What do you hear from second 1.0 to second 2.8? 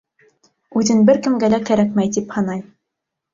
бер кемгә лә кәрәкмәй тип һанай.